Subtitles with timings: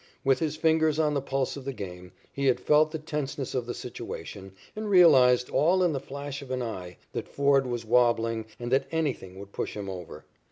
[0.23, 3.67] With his fingers on the pulse of the game, he had felt the tenseness of
[3.67, 8.47] the situation, and realized, all in the flash of an eye, that Ford was wabbling
[8.59, 10.25] and that anything would push him over.